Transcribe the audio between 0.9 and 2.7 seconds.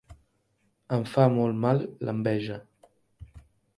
Em fa molt mal l'enveja.